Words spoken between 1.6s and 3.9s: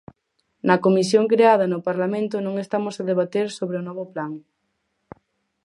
no Parlamento non estamos a debater sobre o